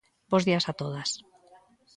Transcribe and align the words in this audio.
Bos 0.31 0.45
días 0.47 0.65
a 0.71 0.73
todas. 0.81 1.09